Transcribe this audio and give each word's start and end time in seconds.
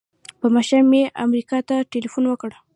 په 0.39 0.47
ماښام 0.55 0.83
مې 0.91 1.01
امریکا 1.25 1.57
ته 1.69 1.75
ټیلفون 1.91 2.23
وکړ. 2.27 2.51